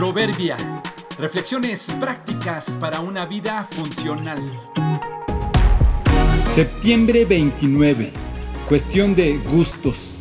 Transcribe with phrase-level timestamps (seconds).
[0.00, 0.56] Proverbia.
[1.18, 4.40] Reflexiones prácticas para una vida funcional.
[6.54, 8.08] Septiembre 29.
[8.66, 10.16] Cuestión de gustos.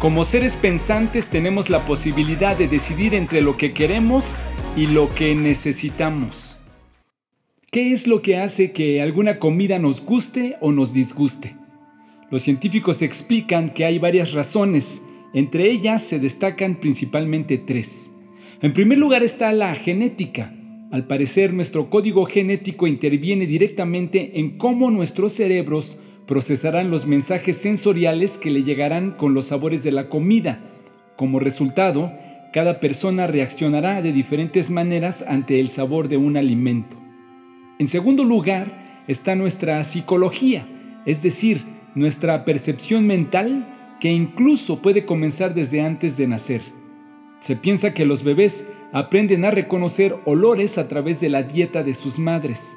[0.00, 4.24] Como seres pensantes tenemos la posibilidad de decidir entre lo que queremos
[4.76, 6.58] y lo que necesitamos.
[7.70, 11.54] ¿Qué es lo que hace que alguna comida nos guste o nos disguste?
[12.28, 18.10] Los científicos explican que hay varias razones, entre ellas se destacan principalmente tres.
[18.62, 20.54] En primer lugar está la genética.
[20.90, 28.38] Al parecer nuestro código genético interviene directamente en cómo nuestros cerebros procesarán los mensajes sensoriales
[28.38, 30.60] que le llegarán con los sabores de la comida.
[31.16, 32.12] Como resultado,
[32.52, 36.96] cada persona reaccionará de diferentes maneras ante el sabor de un alimento.
[37.78, 40.66] En segundo lugar está nuestra psicología,
[41.06, 46.62] es decir, nuestra percepción mental que incluso puede comenzar desde antes de nacer.
[47.40, 51.94] Se piensa que los bebés aprenden a reconocer olores a través de la dieta de
[51.94, 52.76] sus madres.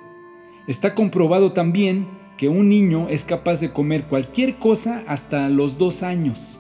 [0.68, 6.04] Está comprobado también que un niño es capaz de comer cualquier cosa hasta los dos
[6.04, 6.60] años.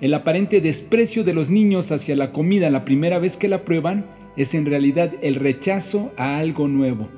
[0.00, 4.06] El aparente desprecio de los niños hacia la comida la primera vez que la prueban
[4.36, 7.08] es en realidad el rechazo a algo nuevo.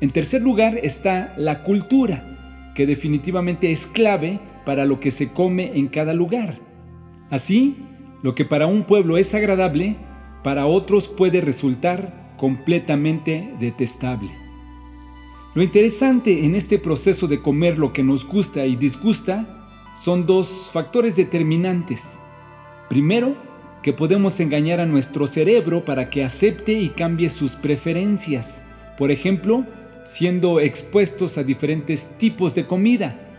[0.00, 5.78] En tercer lugar está la cultura, que definitivamente es clave para lo que se come
[5.78, 6.58] en cada lugar.
[7.30, 7.76] Así,
[8.22, 9.96] lo que para un pueblo es agradable,
[10.42, 14.30] para otros puede resultar completamente detestable.
[15.54, 20.70] Lo interesante en este proceso de comer lo que nos gusta y disgusta son dos
[20.72, 22.18] factores determinantes.
[22.88, 23.34] Primero,
[23.82, 28.62] que podemos engañar a nuestro cerebro para que acepte y cambie sus preferencias.
[28.98, 29.64] Por ejemplo,
[30.04, 33.29] siendo expuestos a diferentes tipos de comida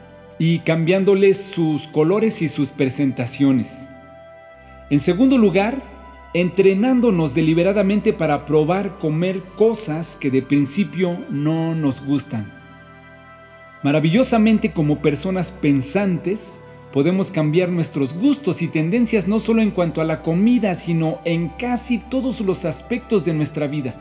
[0.42, 3.88] y cambiándoles sus colores y sus presentaciones.
[4.90, 5.84] En segundo lugar,
[6.34, 12.52] entrenándonos deliberadamente para probar comer cosas que de principio no nos gustan.
[13.84, 16.60] Maravillosamente como personas pensantes,
[16.92, 21.50] podemos cambiar nuestros gustos y tendencias no solo en cuanto a la comida, sino en
[21.50, 23.94] casi todos los aspectos de nuestra vida.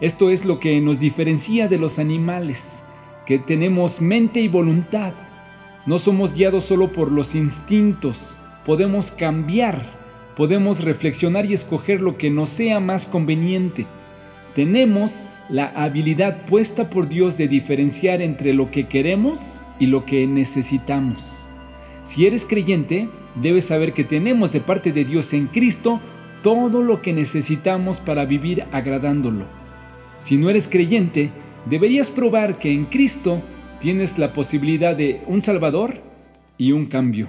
[0.00, 2.84] Esto es lo que nos diferencia de los animales,
[3.26, 5.12] que tenemos mente y voluntad.
[5.88, 9.86] No somos guiados solo por los instintos, podemos cambiar,
[10.36, 13.86] podemos reflexionar y escoger lo que nos sea más conveniente.
[14.54, 20.26] Tenemos la habilidad puesta por Dios de diferenciar entre lo que queremos y lo que
[20.26, 21.48] necesitamos.
[22.04, 26.02] Si eres creyente, debes saber que tenemos de parte de Dios en Cristo
[26.42, 29.46] todo lo que necesitamos para vivir agradándolo.
[30.20, 31.30] Si no eres creyente,
[31.64, 33.42] deberías probar que en Cristo
[33.80, 36.02] tienes la posibilidad de un Salvador
[36.56, 37.28] y un cambio.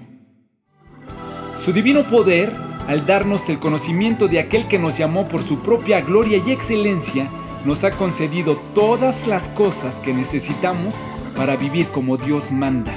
[1.63, 2.53] Su divino poder,
[2.87, 7.29] al darnos el conocimiento de aquel que nos llamó por su propia gloria y excelencia,
[7.65, 10.95] nos ha concedido todas las cosas que necesitamos
[11.35, 12.93] para vivir como Dios manda.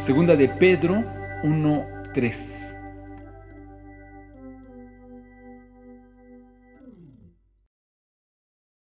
[0.00, 1.04] Segunda de Pedro
[1.44, 2.61] 1.3